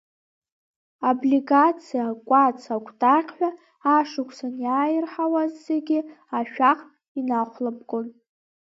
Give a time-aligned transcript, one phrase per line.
[1.09, 3.49] Аблигациа, акәац, акәтаӷь ҳәа,
[3.95, 5.99] ашықәсан иааирҳауаз зегьы
[6.37, 6.87] ашәахтә
[7.19, 8.07] инахәлабгон.